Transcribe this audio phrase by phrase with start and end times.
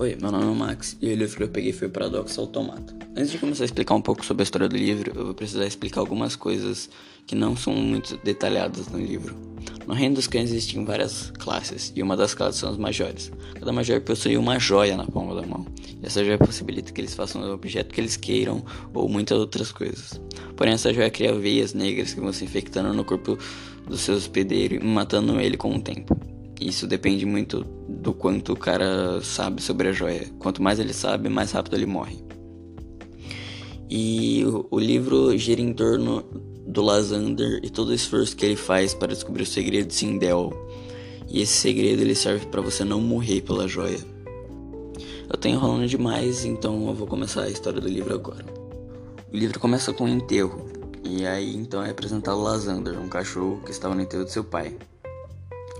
[0.00, 2.94] Oi, meu nome é Max e o livro que eu peguei foi o Paradoxo Automata.
[3.16, 5.66] Antes de começar a explicar um pouco sobre a história do livro, eu vou precisar
[5.66, 6.88] explicar algumas coisas
[7.26, 9.34] que não são muito detalhadas no livro.
[9.88, 13.32] No Reino dos Cães existiam várias classes, e uma das classes são os majores.
[13.54, 15.66] Cada major possui uma joia na palma da mão,
[16.00, 19.72] e essa joia possibilita que eles façam o objeto que eles queiram ou muitas outras
[19.72, 20.20] coisas.
[20.56, 23.36] Porém, essa joia cria veias negras que vão se infectando no corpo
[23.84, 26.27] do seu hospedeiro e matando ele com o tempo.
[26.60, 30.26] Isso depende muito do quanto o cara sabe sobre a joia.
[30.38, 32.18] Quanto mais ele sabe, mais rápido ele morre.
[33.88, 36.22] E o, livro gira em torno
[36.66, 40.52] do Lazander e todo o esforço que ele faz para descobrir o segredo de Sindel.
[41.28, 43.98] E esse segredo ele serve para você não morrer pela joia.
[45.30, 48.44] Eu tô enrolando demais, então eu vou começar a história do livro agora.
[49.32, 50.66] O livro começa com um enterro,
[51.04, 54.74] e aí então é apresentado Lazander, um cachorro que estava no enterro de seu pai.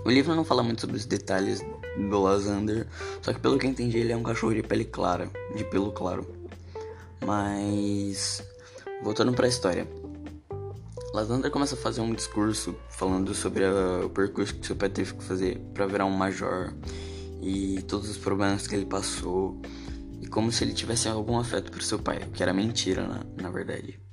[0.09, 1.61] O livro não fala muito sobre os detalhes
[1.95, 2.87] do Lazander,
[3.21, 5.91] só que pelo que eu entendi ele é um cachorro de pele clara, de pelo
[5.91, 6.25] claro.
[7.23, 8.41] Mas
[9.03, 9.87] voltando para a história.
[11.13, 15.13] Lazander começa a fazer um discurso falando sobre a, o percurso que seu pai teve
[15.13, 16.73] que fazer para virar um major
[17.39, 19.61] e todos os problemas que ele passou
[20.19, 23.51] e como se ele tivesse algum afeto por seu pai, que era mentira na, na
[23.51, 24.08] verdade.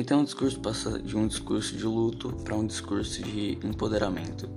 [0.00, 4.48] Então o discurso passa de um discurso de luto para um discurso de empoderamento.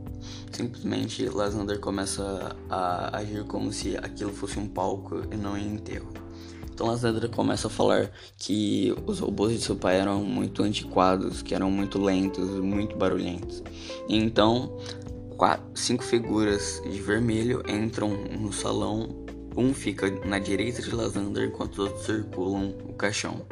[0.49, 6.13] Simplesmente Lasander começa a agir como se aquilo fosse um palco e não um enterro.
[6.73, 11.53] Então Lasander começa a falar que os robôs de seu pai eram muito antiquados, que
[11.53, 13.61] eram muito lentos, muito barulhentos.
[14.07, 14.77] Então
[15.35, 19.25] quatro, cinco figuras de vermelho entram no salão.
[19.57, 23.45] Um fica na direita de Lasander enquanto os outros circulam o caixão.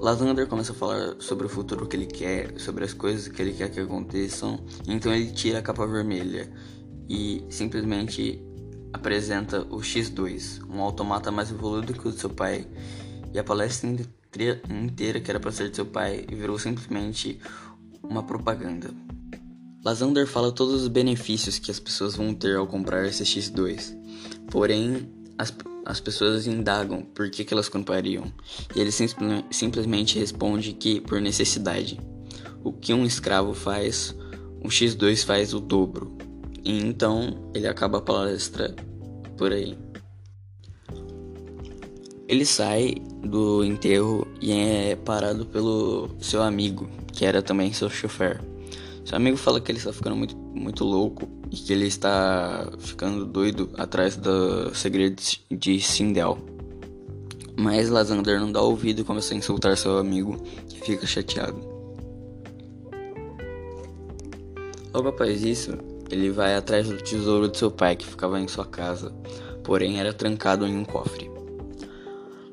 [0.00, 3.52] Lasander começa a falar sobre o futuro que ele quer, sobre as coisas que ele
[3.52, 6.50] quer que aconteçam, então ele tira a capa vermelha
[7.06, 8.42] e simplesmente
[8.94, 12.66] apresenta o X2, um automata mais evoluído que o de seu pai,
[13.34, 13.90] e a palestra
[14.70, 17.38] inteira que era para ser de seu pai virou simplesmente
[18.02, 18.88] uma propaganda.
[19.84, 23.94] Lasander fala todos os benefícios que as pessoas vão ter ao comprar esse X2,
[24.50, 25.54] porém as,
[25.86, 28.30] as pessoas indagam por que, que elas comprariam,
[28.76, 31.98] e ele simple, simplesmente responde que por necessidade.
[32.62, 34.14] O que um escravo faz,
[34.62, 36.14] um X2 faz o dobro.
[36.62, 38.76] E então ele acaba a palestra
[39.38, 39.78] por aí.
[42.28, 48.42] Ele sai do enterro e é parado pelo seu amigo, que era também seu chofer.
[49.06, 53.26] Seu amigo fala que ele está ficando muito, muito louco e que ele está ficando
[53.26, 56.38] doido atrás do segredo de Sindel.
[57.56, 60.36] Mas Lazander não dá ouvido e começa a insultar seu amigo,
[60.68, 61.60] que fica chateado.
[64.94, 65.72] Logo após isso,
[66.10, 69.12] ele vai atrás do tesouro de seu pai que ficava em sua casa,
[69.62, 71.30] porém era trancado em um cofre.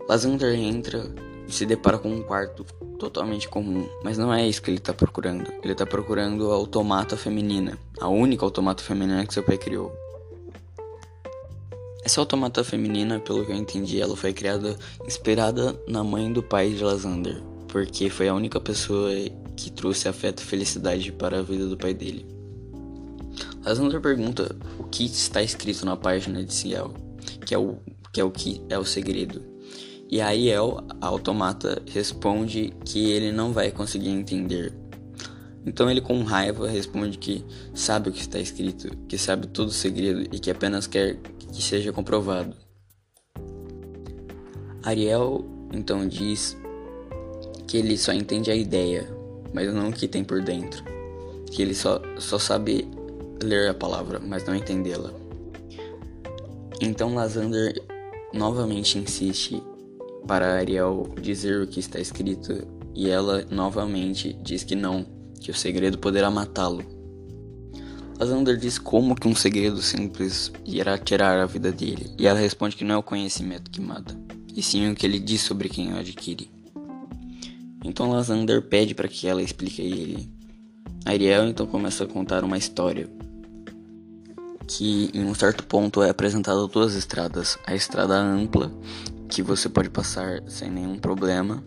[0.09, 1.09] Lazander entra
[1.47, 2.65] e se depara com um quarto
[2.97, 5.51] totalmente comum, mas não é isso que ele está procurando.
[5.63, 9.91] Ele está procurando a automata feminina, a única automata feminina que seu pai criou.
[12.03, 16.71] Essa automata feminina, pelo que eu entendi, ela foi criada inspirada na mãe do pai
[16.71, 19.11] de Lazander, porque foi a única pessoa
[19.55, 22.25] que trouxe afeto e felicidade para a vida do pai dele.
[23.65, 26.93] Lazander pergunta o que está escrito na página de Ciel,
[27.45, 27.77] que é o
[28.13, 29.56] que é o que é o segredo.
[30.09, 34.73] E a El, a automata, responde que ele não vai conseguir entender.
[35.65, 39.71] Então ele com raiva responde que sabe o que está escrito, que sabe todo o
[39.71, 41.17] segredo e que apenas quer
[41.51, 42.55] que seja comprovado.
[44.81, 46.55] Ariel então diz
[47.67, 49.09] que ele só entende a ideia,
[49.53, 50.81] mas não o que tem por dentro.
[51.51, 52.87] Que ele só, só sabe
[53.43, 55.11] ler a palavra, mas não entendê-la.
[56.79, 57.81] Então Lazander
[58.33, 59.61] novamente insiste
[60.25, 65.05] para Ariel dizer o que está escrito e ela novamente diz que não,
[65.39, 66.83] que o segredo poderá matá-lo.
[68.19, 72.75] Lazander diz como que um segredo simples irá tirar a vida dele, e ela responde
[72.75, 74.17] que não é o conhecimento que mata,
[74.55, 76.49] e sim o que ele diz sobre quem o adquire.
[77.85, 80.27] Então Lazander pede para que ela explique a ele.
[81.05, 83.07] Ariel então começa a contar uma história
[84.67, 88.71] que em um certo ponto é apresentada duas estradas, a estrada ampla
[89.29, 91.63] que você pode passar sem nenhum problema,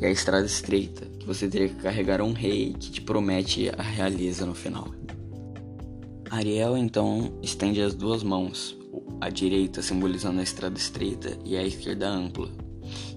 [0.00, 3.82] e a estrada estreita, que você teria que carregar um rei que te promete a
[3.82, 4.88] realiza no final.
[6.30, 8.76] Ariel então estende as duas mãos,
[9.20, 12.48] a direita simbolizando a estrada estreita e a esquerda ampla,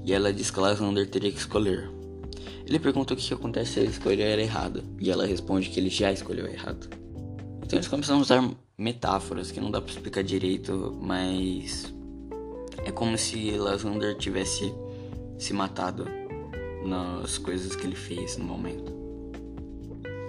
[0.05, 1.89] e ela diz que Lasander teria que escolher.
[2.65, 6.11] Ele pergunta o que acontece se ele escolher errado, e ela responde que ele já
[6.11, 6.87] escolheu errado.
[7.63, 11.93] Então eles começam a usar metáforas que não dá para explicar direito, mas
[12.85, 14.73] é como se Lasander tivesse
[15.37, 16.05] se matado
[16.83, 18.93] nas coisas que ele fez no momento.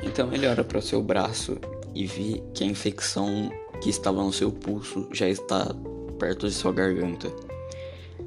[0.02, 1.58] Então ele olha para seu braço
[1.94, 3.50] e vê que a infecção
[3.80, 5.74] que estava no seu pulso já está
[6.18, 7.32] perto de sua garganta.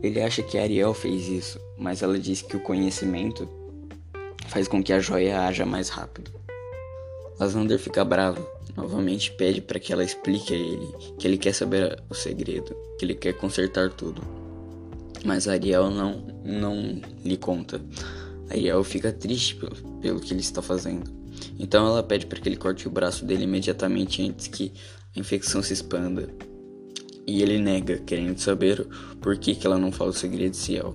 [0.02, 3.48] Ele acha que Ariel fez isso, mas ela diz que o conhecimento
[4.48, 6.32] faz com que a joia haja mais rápido.
[7.40, 8.46] Lasander fica bravo,
[8.76, 10.88] novamente pede para que ela explique a ele
[11.18, 14.22] que ele quer saber o segredo, que ele quer consertar tudo.
[15.26, 17.82] Mas Ariel não, não lhe conta.
[18.50, 21.10] Ariel fica triste pelo, pelo que ele está fazendo.
[21.58, 24.72] Então ela pede para que ele corte o braço dele imediatamente antes que
[25.16, 26.30] a infecção se expanda.
[27.26, 28.86] E ele nega, querendo saber
[29.22, 30.94] por que, que ela não fala o segredo de Ciel.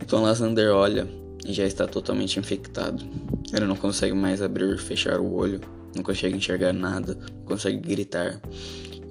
[0.00, 1.06] Então Lasander olha
[1.44, 3.04] e já está totalmente infectado.
[3.52, 5.60] Ele não consegue mais abrir fechar o olho,
[5.94, 8.40] não consegue enxergar nada, não consegue gritar.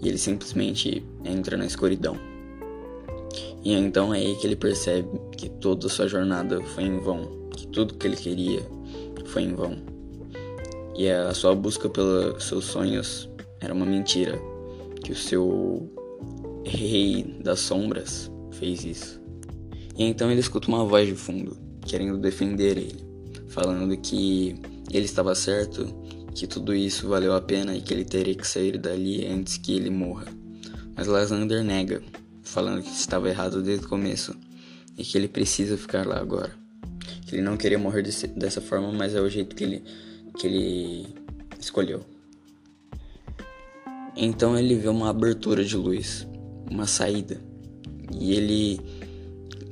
[0.01, 2.17] E ele simplesmente entra na escuridão.
[3.63, 7.49] E então é aí que ele percebe que toda a sua jornada foi em vão,
[7.51, 8.61] que tudo que ele queria
[9.25, 9.77] foi em vão.
[10.95, 14.39] E a sua busca pelos seus sonhos era uma mentira,
[15.03, 15.89] que o seu
[16.65, 19.21] rei das sombras fez isso.
[19.97, 23.08] E então ele escuta uma voz de fundo, querendo defender ele,
[23.49, 24.55] falando que
[24.91, 25.85] ele estava certo,
[26.33, 29.75] que tudo isso valeu a pena e que ele teria que sair dali antes que
[29.75, 30.27] ele morra.
[30.95, 32.01] Mas Lasander nega,
[32.43, 34.35] falando que estava errado desde o começo
[34.97, 36.51] e que ele precisa ficar lá agora.
[37.25, 39.83] Que ele não queria morrer desse, dessa forma, mas é o jeito que ele,
[40.37, 41.07] que ele
[41.59, 42.03] escolheu.
[44.15, 46.27] Então ele vê uma abertura de luz,
[46.69, 47.39] uma saída,
[48.19, 48.81] e ele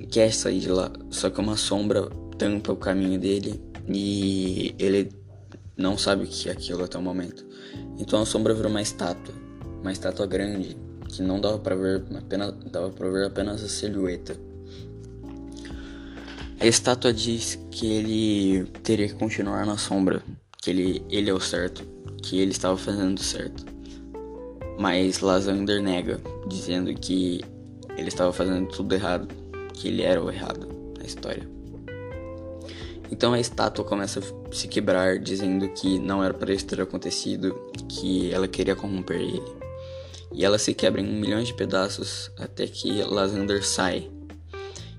[0.09, 5.12] quer sair de lá, só que uma sombra tampa o caminho dele e ele
[5.75, 7.45] não sabe o que é aquilo até o momento.
[8.00, 9.34] Então a sombra virou uma estátua,
[9.81, 14.36] uma estátua grande que não dava para ver apenas dava para ver apenas a silhueta.
[16.60, 20.22] A estátua diz que ele teria que continuar na sombra,
[20.57, 21.84] que ele ele é o certo,
[22.22, 23.66] que ele estava fazendo certo.
[24.80, 27.42] Mas Lazander nega, dizendo que
[27.95, 29.28] ele estava fazendo tudo errado,
[29.74, 30.68] que ele era o errado
[31.00, 31.56] na história.
[33.12, 37.56] Então a estátua começa a se quebrar, dizendo que não era para isso ter acontecido,
[37.88, 39.68] que ela queria corromper ele
[40.33, 44.09] e ela se quebra em milhões de pedaços até que Lasander sai.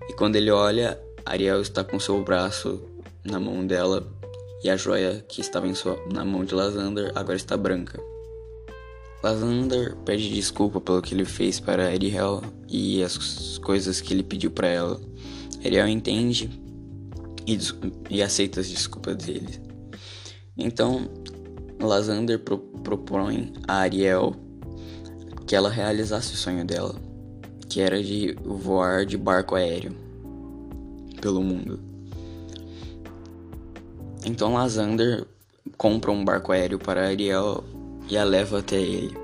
[0.09, 2.83] E quando ele olha, Ariel está com seu braço
[3.25, 4.07] na mão dela
[4.65, 8.01] e a joia que estava sua, na mão de Lasander agora está branca.
[9.23, 14.51] Lasander pede desculpa pelo que ele fez para Ariel e as coisas que ele pediu
[14.51, 15.01] para ela.
[15.65, 16.49] Ariel entende
[17.49, 17.59] e,
[18.11, 19.59] e, aceita as desculpas dele.
[20.57, 21.09] Então,
[21.81, 24.35] Lasander pro, propõe a Ariel
[25.47, 26.95] que ela realizasse o sonho dela,
[27.69, 29.97] que era de voar de barco aéreo
[31.23, 31.81] pelo mundo.
[34.27, 35.27] Então Lazander
[35.79, 37.65] compra um barco aéreo para Ariel
[38.11, 39.17] e a leva até ele.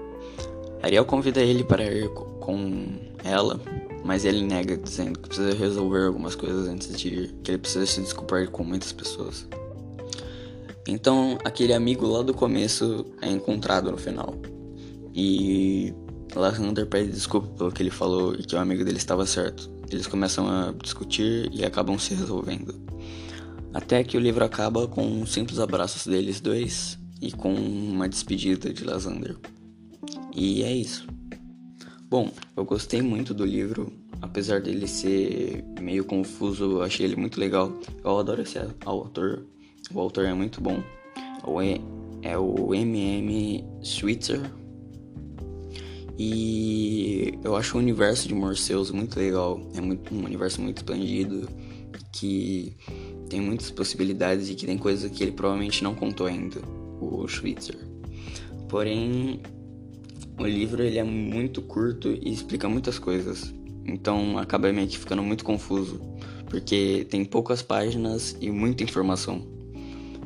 [0.83, 3.61] Ariel convida ele para ir com ela,
[4.05, 7.87] mas ele nega, dizendo que precisa resolver algumas coisas antes de ir, que ele precisa
[7.87, 9.47] se desculpar com muitas pessoas.
[10.87, 14.35] Então, aquele amigo lá do começo é encontrado no final.
[15.15, 15.95] E
[16.35, 19.71] Lasander pede desculpa pelo que ele falou e que o amigo dele estava certo.
[19.91, 22.75] Eles começam a discutir e acabam se resolvendo.
[23.73, 28.73] Até que o livro acaba com um simples abraços deles dois e com uma despedida
[28.73, 29.37] de Lasander.
[30.35, 31.07] E é isso.
[32.15, 33.93] Bom, eu gostei muito do livro,
[34.23, 37.77] apesar dele ser meio confuso, eu achei ele muito legal.
[38.05, 39.45] Eu adoro esse autor,
[39.93, 40.81] o autor é muito bom.
[42.23, 43.65] É o M.M.
[43.83, 44.41] Switzer,
[46.17, 49.61] e eu acho o universo de Morseus muito legal.
[49.75, 51.49] É muito, um universo muito expandido,
[52.13, 52.77] que
[53.29, 56.61] tem muitas possibilidades e que tem coisas que ele provavelmente não contou ainda,
[57.01, 57.77] o Schweitzer.
[58.69, 59.41] Porém,
[60.39, 63.53] o livro ele é muito curto e explica muitas coisas.
[63.87, 66.01] Então acaba meio que ficando muito confuso,
[66.49, 69.47] porque tem poucas páginas e muita informação.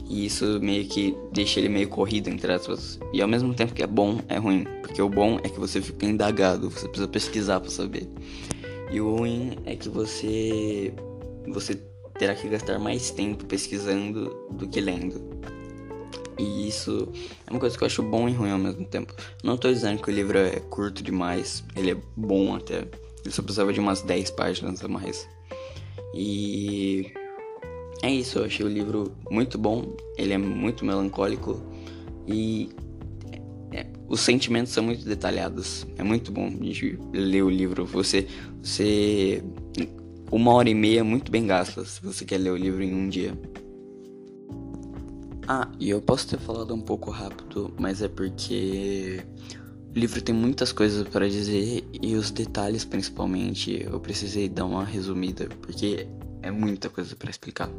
[0.09, 2.99] E isso meio que deixa ele meio corrido, entre aspas.
[3.12, 4.65] E ao mesmo tempo que é bom, é ruim.
[4.81, 8.09] Porque o bom é que você fica indagado, você precisa pesquisar para saber.
[8.91, 10.95] E o ruim é que você
[11.47, 11.75] você
[12.19, 15.38] terá que gastar mais tempo pesquisando do que lendo.
[16.38, 17.09] E isso
[17.47, 19.12] é uma coisa que eu acho bom e ruim ao mesmo tempo.
[19.42, 22.87] Não tô dizendo que o livro é curto demais, ele é bom até.
[23.25, 25.28] Ele só precisava de umas 10 páginas a mais.
[26.14, 27.12] E
[28.02, 31.61] é isso, eu achei o livro muito bom, ele é muito melancólico
[32.26, 32.68] e
[33.73, 35.87] é, os sentimentos são muito detalhados.
[35.97, 37.85] É muito bom de ler o livro.
[37.85, 38.28] Você,
[38.62, 39.42] você,
[40.30, 43.09] uma hora e meia muito bem gasta se você quer ler o livro em um
[43.09, 43.37] dia.
[45.50, 49.25] Ah, e eu posso ter falado um pouco rápido, mas é porque
[49.97, 54.85] o livro tem muitas coisas para dizer e os detalhes, principalmente, eu precisei dar uma
[54.85, 56.07] resumida porque
[56.43, 57.71] é muita coisa para explicar.